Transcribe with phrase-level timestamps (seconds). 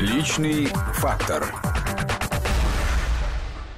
[0.00, 1.54] Личный фактор.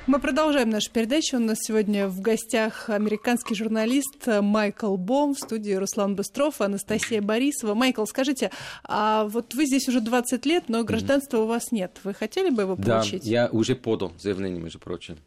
[0.06, 1.36] Мы продолжаем нашу передачу.
[1.36, 7.74] У нас сегодня в гостях американский журналист Майкл Бом, в студии Руслан Быстров, Анастасия Борисова.
[7.74, 8.52] Майкл, скажите,
[8.84, 11.98] а вот вы здесь уже 20 лет, но гражданства у вас нет.
[12.04, 13.24] Вы хотели бы его получить?
[13.24, 15.18] Да, я уже подал заявление, между прочим.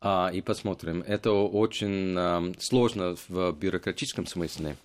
[0.00, 1.04] А, и посмотрим.
[1.06, 4.76] Это очень а, сложно в бюрократическом смысле,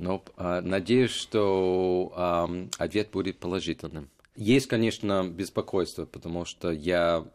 [0.00, 4.08] но а, надеюсь, что а, ответ будет положительным.
[4.36, 7.26] Есть, конечно, беспокойство, потому что я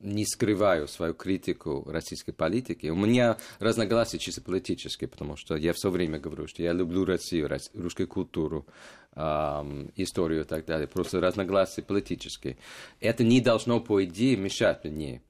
[0.00, 2.88] не скрываю свою критику российской политики.
[2.88, 7.50] У меня разногласия чисто политические, потому что я все время говорю, что я люблю Россию,
[7.74, 8.66] русскую культуру,
[9.14, 10.86] эм, историю и так далее.
[10.86, 12.58] Просто разногласия политические.
[13.00, 15.22] Это не должно, по идее, мешать мне.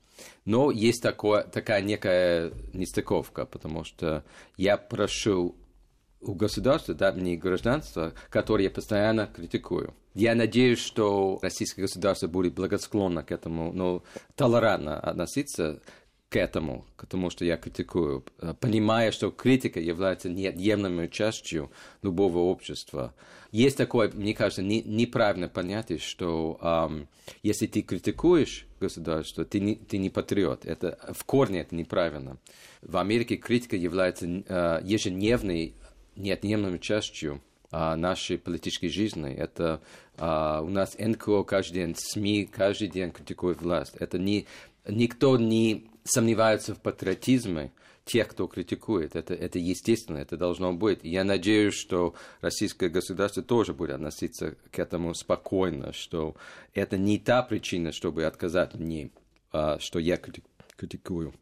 [0.45, 4.25] Но есть такое, такая некая нестыковка, потому что
[4.57, 5.55] я прошу
[6.25, 9.95] у государства дать мне гражданство, которое я постоянно критикую.
[10.15, 14.03] Я надеюсь, что российское государство будет благосклонно к этому, но
[14.37, 15.81] толерантно относиться
[16.29, 18.25] к этому, к тому, что я критикую,
[18.59, 21.71] понимая, что критика является неотъемлемой частью
[22.03, 23.15] любого общества.
[23.53, 27.09] Есть такое, мне кажется, не, неправильное понятие, что эм,
[27.45, 30.65] если ты критикуешь государство, ты не, ты не патриот.
[30.65, 32.39] Это, в корне это неправильно.
[32.83, 35.77] В Америке критика является э, ежедневной
[36.17, 39.33] неотъемлемой частью а, нашей политической жизни.
[39.35, 39.81] Это
[40.17, 43.95] а, у нас НКО каждый день, СМИ каждый день критикуют власть.
[43.99, 44.47] Это не,
[44.87, 47.73] никто не сомневается в патриотизме
[48.05, 49.17] тех, кто критикует.
[49.17, 51.01] Это, это естественно, это должно быть.
[51.03, 56.37] Я надеюсь, что российское государство тоже будет относиться к этому спокойно, что
[56.75, 59.11] это не та причина, чтобы отказать мне,
[59.53, 60.19] а, что я
[60.77, 61.35] критикую.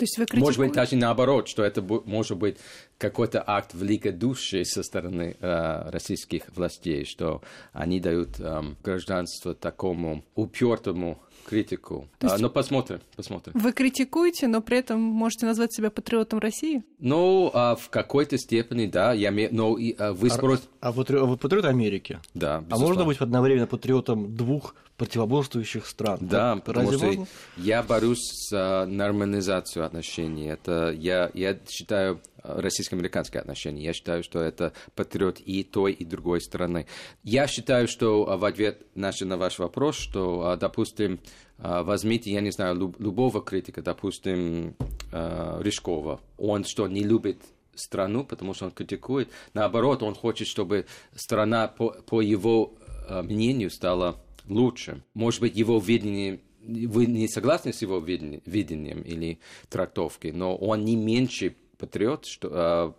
[0.00, 0.46] То есть вы критикуете?
[0.46, 2.56] Может быть, даже наоборот, что это может быть
[2.96, 7.42] какой-то акт великодушия со стороны э, российских властей, что
[7.74, 12.08] они дают э, гражданство такому упертому критику.
[12.20, 13.52] А, но посмотрим, посмотрим.
[13.54, 16.84] Вы критикуете, но при этом можете назвать себя патриотом России?
[16.98, 19.12] Ну, а в какой-то степени, да.
[19.12, 20.68] Я, но и, а, вы спросите...
[20.80, 22.20] А, а, вы, а вы патриот Америки?
[22.34, 22.76] Да, безусловно.
[22.76, 26.18] А можно быть одновременно патриотом двух противоборствующих стран?
[26.20, 27.26] Да, вот, потому что можно?
[27.56, 30.46] я борюсь с нормализацией отношений.
[30.46, 33.84] Это я, я считаю российско-американские отношения.
[33.84, 36.86] Я считаю, что это патриот и той, и другой стороны.
[37.22, 41.20] Я считаю, что в ответ наш, на ваш вопрос, что, допустим,
[41.58, 44.74] возьмите, я не знаю, любого критика, допустим,
[45.12, 46.20] Рыжкова.
[46.38, 47.42] Он что, не любит
[47.74, 49.28] страну, потому что он критикует.
[49.54, 52.74] Наоборот, он хочет, чтобы страна, по, по его
[53.08, 54.16] мнению, стала
[54.48, 55.02] лучше.
[55.14, 59.40] Может быть, его видение вы не согласны с его видением или
[59.70, 62.94] трактовкой, но он не меньше патриот что, а,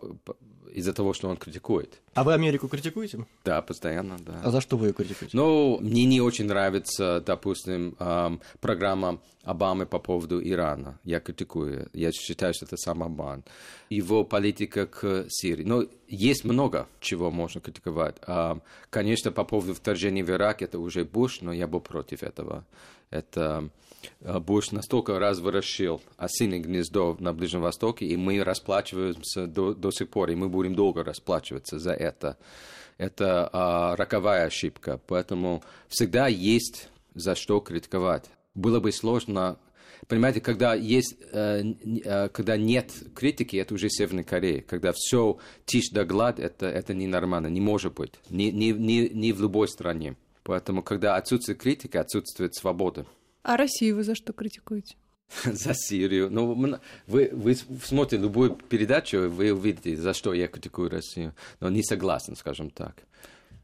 [0.74, 2.02] из-за того, что он критикует.
[2.14, 3.26] А вы Америку критикуете?
[3.44, 4.42] Да, постоянно, да.
[4.44, 5.38] А за что вы ее критикуете?
[5.38, 7.98] Ну, мне не очень нравится, допустим,
[8.60, 11.00] программа Обамы по поводу Ирана.
[11.04, 11.90] Я критикую.
[11.94, 13.44] Я считаю, что это сам обман.
[13.90, 15.64] Его политика к Сирии.
[15.64, 18.18] Но есть много чего можно критиковать.
[18.92, 22.66] Конечно, по поводу вторжения в Ирак, это уже Буш, но я был против этого.
[23.10, 23.70] Это
[24.20, 30.32] Буш настолько разворошил осиное гнездо на Ближнем Востоке, и мы расплачиваемся до, до сих пор,
[30.32, 32.38] и мы будем долго расплачиваться за это.
[32.98, 38.26] Это а, роковая ошибка, поэтому всегда есть за что критиковать.
[38.54, 39.58] Было бы сложно
[40.08, 41.64] Понимаете, когда, есть, э,
[42.04, 44.62] э, когда нет критики, это уже Северная Корея.
[44.62, 48.14] Когда все тишь да глад, это, это ненормально, не может быть.
[48.30, 50.16] Ни, ни, ни, ни в любой стране.
[50.44, 53.06] Поэтому, когда отсутствует критика, отсутствует свобода.
[53.44, 54.96] А Россию вы за что критикуете?
[55.44, 56.30] за Сирию.
[56.30, 61.34] Ну, вы, вы смотрите любую передачу, вы увидите, за что я критикую Россию.
[61.60, 62.96] Но не согласен, скажем так.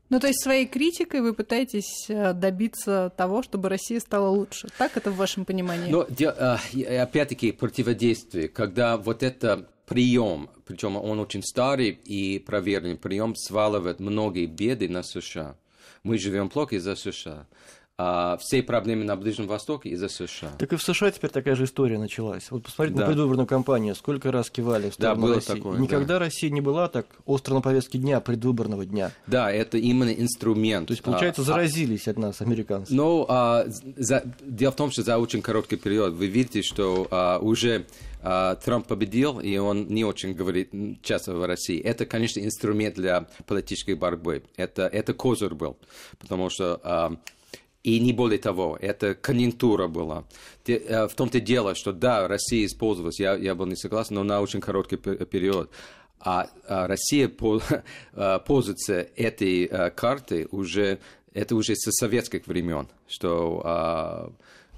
[0.10, 4.70] Ну, то есть своей критикой вы пытаетесь э, добиться того, чтобы Россия стала лучше.
[4.78, 5.92] Так это в вашем понимании?
[5.92, 13.36] Но э, опять-таки противодействие, когда вот это прием, причем он очень старый и проверенный прием,
[13.36, 15.58] сваливает многие беды на США.
[16.04, 17.46] Мы живем плохо из-за США
[18.00, 20.52] а, все проблемы на Ближнем Востоке из-за США.
[20.60, 22.52] Так и в США теперь такая же история началась.
[22.52, 23.06] Вот посмотрите да.
[23.06, 25.54] на предвыборную кампанию, сколько раз кивали в сторону да, было России.
[25.54, 26.20] Такое, Никогда да.
[26.20, 29.12] Россия не была так остро на повестке дня, предвыборного дня.
[29.26, 30.90] Да, это именно инструмент.
[30.90, 32.94] То есть, получается, а, заразились а, от нас американцы.
[32.94, 37.40] Ну, а, за, дело в том, что за очень короткий период вы видите, что а,
[37.40, 37.88] уже
[38.22, 40.72] а, Трамп победил, и он не очень говорит
[41.02, 41.80] часто в России.
[41.82, 44.44] Это, конечно, инструмент для политической борьбы.
[44.56, 45.78] Это, это козырь был,
[46.20, 47.16] потому что а,
[47.88, 50.26] и не более того, это конъюнктура была.
[50.66, 54.42] Э, в том-то дело, что да, Россия использовалась, я, я был не согласен, но на
[54.42, 55.70] очень короткий период.
[56.20, 57.30] А, а Россия
[58.46, 61.00] пользуется этой картой уже
[61.34, 64.32] это уже со советских времен, что а,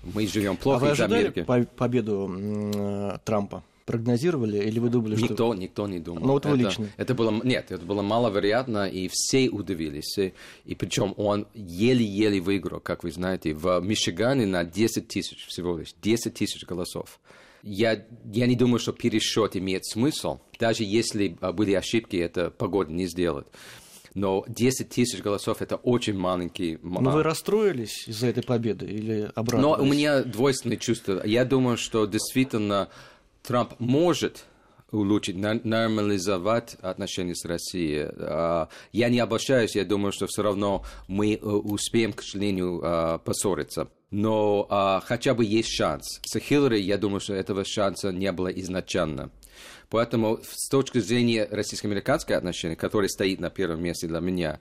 [0.04, 1.32] мы живем плохо а вы.
[1.46, 3.64] По победу э, Трампа?
[3.90, 5.54] Прогнозировали или вы думали, никто, что...
[5.56, 6.22] Никто не думал.
[6.22, 6.90] Ну вот вы это, лично.
[6.96, 10.16] Это было, нет, это было маловероятно, и все удивились.
[10.20, 10.34] И,
[10.66, 15.96] и причем он еле-еле выиграл, как вы знаете, в Мичигане на 10 тысяч всего лишь,
[16.04, 17.20] 10 тысяч голосов.
[17.64, 20.38] Я, я не думаю, что пересчет имеет смысл.
[20.60, 23.48] Даже если а, были ошибки, это погода не сделает
[24.16, 26.80] но 10 тысяч голосов это очень маленький.
[26.82, 29.62] Но вы расстроились из-за этой победы или обратно?
[29.62, 31.22] Но у меня двойственные чувства.
[31.26, 32.90] Я думаю, что действительно
[33.44, 34.46] Трамп может
[34.92, 38.08] улучшить, нормализовать отношения с Россией.
[38.18, 43.18] А, я не обольщаюсь, я думаю, что все равно мы э, успеем, к сожалению, а,
[43.20, 43.90] поссориться.
[44.12, 46.20] Но а, хотя бы есть шанс.
[46.26, 49.32] С Хиллари, я думаю, что этого шанса не было изначально.
[49.90, 54.60] Поэтому с точки зрения российско-американской отношений, который стоит на первом месте для меня,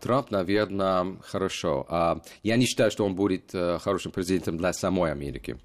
[0.00, 2.22] Трамп, наверное, хорошо.
[2.42, 5.58] Я не считаю, что он будет э, хорошим президентом для самой Америки.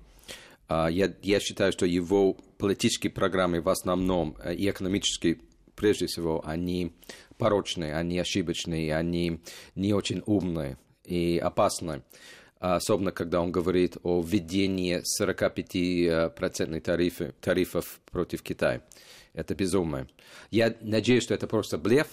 [0.67, 5.39] А, я, я считаю, что его политические программы в основном э, и экономические,
[5.75, 6.94] прежде всего, они
[7.38, 9.41] порочные, они ошибочные, они
[9.75, 12.03] не очень умные и опасные
[12.59, 18.81] особенно когда он говорит о введении 45% тарифы, тарифов против Китая.
[19.33, 20.07] Это безумие.
[20.50, 22.07] Я надеюсь, что это просто блеф,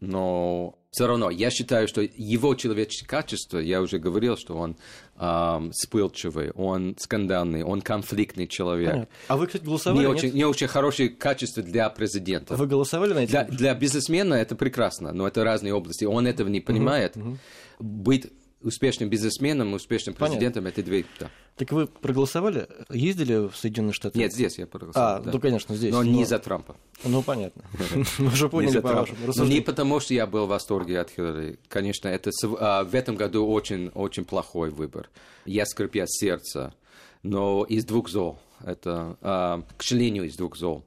[0.00, 4.76] но все равно я считаю, что его человеческие качества, я уже говорил, что он
[5.18, 8.92] эм, вспыльчивый, он скандальный, он конфликтный человек.
[8.92, 9.14] Понятно.
[9.28, 10.00] А вы, кстати, голосовали?
[10.00, 12.56] Не, очень, не очень хорошие качества для президента.
[12.56, 13.30] Вы голосовали на эти?
[13.30, 16.04] Для, для бизнесмена это прекрасно, но это разные области.
[16.04, 17.16] Он этого не понимает.
[17.16, 17.38] Угу, угу.
[17.78, 18.32] Быть
[18.62, 20.80] успешным бизнесменом, успешным президентом Понятно.
[20.80, 21.04] это две.
[21.20, 21.30] Да.
[21.56, 22.68] Так вы проголосовали?
[22.90, 24.18] Ездили в Соединенные Штаты?
[24.18, 25.16] Нет, здесь я проголосовал.
[25.16, 25.30] А, да.
[25.32, 25.90] ну конечно, здесь.
[25.90, 26.10] Но, но...
[26.10, 26.76] не за Трампа.
[27.02, 27.64] Ну понятно.
[28.18, 31.58] Мы уже поняли по вашему Не потому, что я был в восторге от Хиллари.
[31.68, 32.30] Конечно, это
[32.60, 35.08] а, в этом году очень, очень плохой выбор.
[35.46, 36.74] Я скрипя сердце,
[37.22, 38.38] но из двух зол.
[38.62, 40.84] Это, а, к сожалению, из двух зол.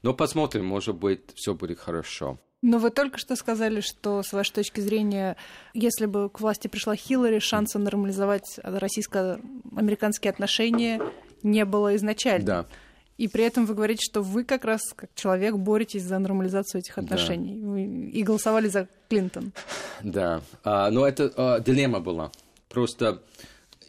[0.00, 2.38] Но посмотрим, может быть, все будет хорошо.
[2.66, 5.36] Но вы только что сказали, что, с вашей точки зрения,
[5.72, 11.00] если бы к власти пришла Хиллари, шанса нормализовать российско-американские отношения
[11.44, 12.44] не было изначально.
[12.44, 12.66] Да.
[13.18, 16.98] И при этом вы говорите, что вы как раз как человек боретесь за нормализацию этих
[16.98, 17.56] отношений.
[17.56, 18.18] Да.
[18.18, 19.52] И голосовали за Клинтон.
[20.02, 20.40] Да.
[20.64, 22.32] А, но это а, дилемма была.
[22.68, 23.22] Просто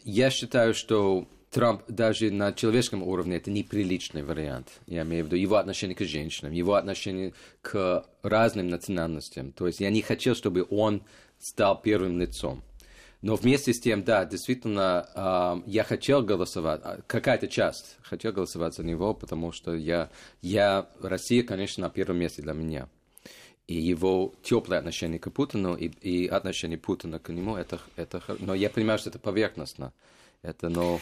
[0.03, 4.67] я считаю, что Трамп даже на человеческом уровне это неприличный вариант.
[4.85, 9.53] Я имею в виду его отношение к женщинам, его отношение к разным национальностям.
[9.53, 11.03] То есть я не хотел, чтобы он
[11.39, 12.63] стал первым лицом.
[13.21, 18.75] Но вместе с тем, да, действительно, э, я хотел голосовать, а, какая-то часть хотел голосовать
[18.75, 20.09] за него, потому что я,
[20.41, 22.89] я, Россия, конечно, на первом месте для меня.
[23.65, 28.53] И его теплое отношение к Путину и, и отношение Путина к нему, это, это, но
[28.53, 29.93] я понимаю, что это поверхностно.
[30.41, 30.99] Это, но...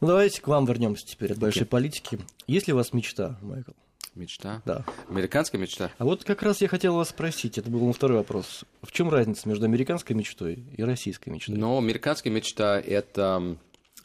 [0.00, 1.66] Ну, давайте к вам вернемся теперь от большой okay.
[1.66, 2.18] политики.
[2.46, 3.72] Есть ли у вас мечта, Майкл?
[4.14, 4.62] Мечта?
[4.64, 4.84] Да.
[5.08, 5.90] Американская мечта?
[5.98, 8.64] А вот как раз я хотел вас спросить, это был мой второй вопрос.
[8.82, 11.56] В чем разница между американской мечтой и российской мечтой?
[11.56, 13.56] Ну, американская мечта это,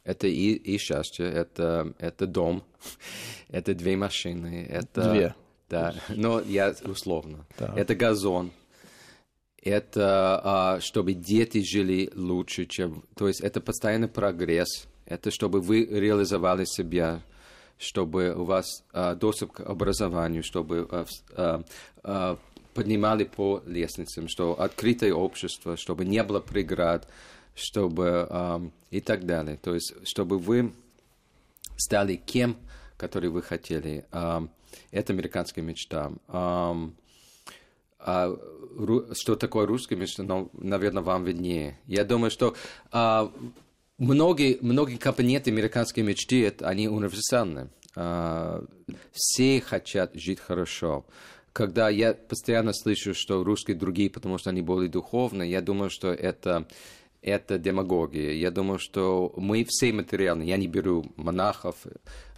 [0.04, 2.64] это и, и счастье, это, это дом,
[3.50, 5.12] это две машины, это...
[5.12, 5.36] Две?
[5.70, 7.46] Да, но я условно.
[7.58, 7.74] Да.
[7.78, 8.52] Это газон,
[9.62, 13.04] это а, чтобы дети жили лучше, чем...
[13.16, 17.22] То есть это постоянный прогресс, это чтобы вы реализовали себя,
[17.78, 21.64] чтобы у вас а, доступ к образованию, чтобы а, а,
[22.04, 22.38] а,
[22.74, 27.08] поднимали по лестницам, что открытое общество, чтобы не было преград,
[27.56, 29.58] чтобы а, и так далее.
[29.58, 30.74] То есть чтобы вы
[31.76, 32.56] стали кем,
[32.98, 34.06] который вы хотели.
[34.12, 34.48] А,
[34.92, 36.12] это американская мечта.
[36.30, 36.90] А,
[38.00, 38.38] а,
[39.14, 41.78] что такое русская мечта, ну, наверное, вам виднее.
[41.86, 42.56] Я думаю, что
[42.92, 43.32] а,
[44.02, 47.70] многие, многие компоненты американской мечты, это, они универсальны.
[47.96, 48.64] А,
[49.12, 51.06] все хотят жить хорошо.
[51.54, 56.12] Когда я постоянно слышу, что русские другие, потому что они более духовные, я думаю, что
[56.12, 56.68] это
[57.22, 58.32] это демагогия.
[58.32, 60.42] Я думаю, что мы все материальны.
[60.42, 61.76] Я не беру монахов,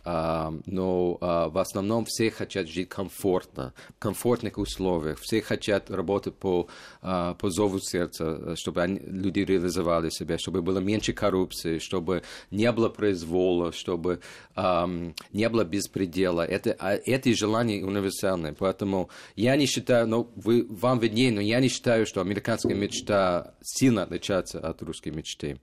[0.05, 6.67] но а, в основном все хотят жить комфортно, в комфортных условиях, все хотят работать по,
[7.01, 12.71] а, по зову сердца, чтобы они, люди реализовали себя, чтобы было меньше коррупции, чтобы не
[12.71, 14.19] было произвола, чтобы
[14.55, 16.45] не было беспредела.
[16.45, 21.59] Это, а, эти желания универсальны, поэтому я не считаю, ну, вы, вам виднее, но я
[21.59, 25.59] не считаю, что американская мечта сильно отличается от русской мечты.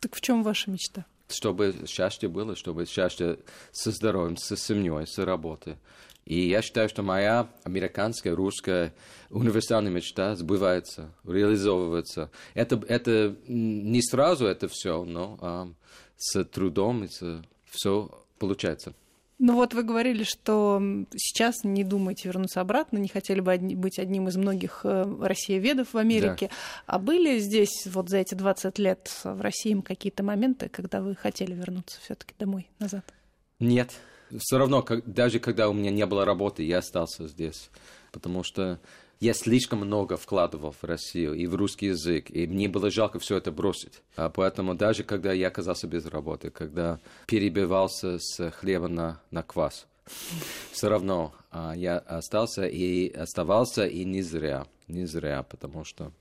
[0.00, 1.06] Так в чем ваша мечта?
[1.32, 3.38] Чтобы счастье было, чтобы счастье
[3.72, 5.76] со здоровьем, со семьей, с работой.
[6.24, 8.94] И я считаю, что моя американская, русская
[9.30, 12.30] универсальная мечта сбывается, реализовывается.
[12.54, 15.68] Это, это не сразу это все, но а,
[16.16, 18.94] с трудом это все получается.
[19.42, 20.82] Ну вот вы говорили, что
[21.16, 25.96] сейчас не думаете вернуться обратно, не хотели бы быть одним из многих э, россиеведов в
[25.96, 26.48] Америке.
[26.48, 26.54] Да.
[26.84, 31.54] А были здесь вот за эти 20 лет в России какие-то моменты, когда вы хотели
[31.54, 33.14] вернуться все таки домой, назад?
[33.60, 33.92] Нет.
[34.38, 37.70] Все равно, даже когда у меня не было работы, я остался здесь.
[38.12, 38.78] Потому что
[39.20, 43.36] я слишком много вкладывал в Россию и в русский язык, и мне было жалко все
[43.36, 44.02] это бросить.
[44.16, 49.86] А поэтому даже когда я оказался без работы, когда перебивался с хлеба на, на квас,
[50.72, 56.12] все равно а, я остался и оставался, и не зря, не зря, потому что,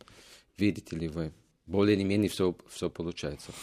[0.57, 1.31] видите ли вы,
[1.67, 3.53] более-менее все, все получается.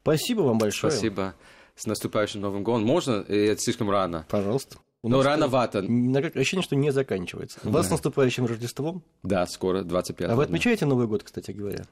[0.00, 0.92] Спасибо вам большое.
[0.92, 1.34] Спасибо.
[1.74, 2.86] С наступающим Новым годом.
[2.86, 3.24] Можно?
[3.26, 4.26] Это слишком рано.
[4.28, 4.78] Пожалуйста.
[5.08, 5.80] Но рановато.
[5.80, 7.60] Ощущение, что не заканчивается.
[7.62, 7.70] Да.
[7.70, 9.02] Вас с наступающим Рождеством?
[9.22, 11.84] Да, скоро, 25 А вы отмечаете Новый год, кстати говоря?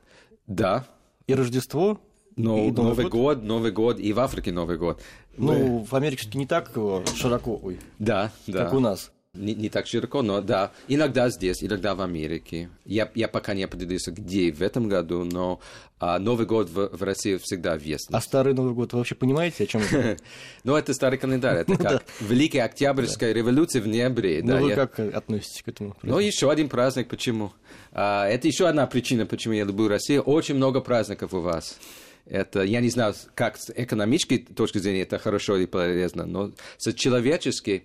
[0.46, 0.86] Да.
[1.26, 2.00] И Рождество?
[2.36, 3.12] Но и Новый, Новый год?
[3.12, 5.02] год, Новый год, и в Африке Новый год.
[5.36, 5.84] Ну, Вы...
[5.84, 6.72] в Америке все-таки не так
[7.14, 8.64] широко, ой, да, да.
[8.64, 12.68] как у нас не, не так широко, но да, иногда здесь, иногда в Америке.
[12.84, 15.58] Я, я пока не определился, где в этом году, но
[15.98, 18.18] а, Новый год в, в России всегда весна.
[18.18, 20.18] А Старый Новый год вы вообще понимаете, о чем это?
[20.64, 24.42] Ну, это старый календарь, это как Великая Октябрьская революция в ноябре.
[24.44, 25.96] Ну, вы как относитесь к этому?
[26.02, 27.52] Ну, еще один праздник, почему?
[27.92, 30.22] А, это еще одна причина, почему я люблю Россию.
[30.22, 31.78] Очень много праздников у вас.
[32.26, 36.92] Это, я не знаю, как с экономической точки зрения это хорошо или полезно, но с
[36.92, 37.84] человеческой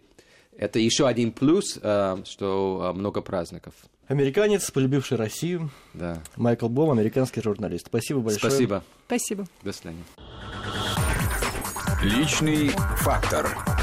[0.57, 3.73] это еще один плюс, э, что э, много праздников.
[4.07, 5.69] Американец, полюбивший Россию.
[5.93, 6.23] Да.
[6.35, 7.87] Майкл Бом, американский журналист.
[7.87, 8.51] Спасибо большое.
[8.51, 8.83] Спасибо.
[9.05, 9.45] Спасибо.
[9.63, 10.03] До свидания.
[12.03, 13.76] Личный фактор.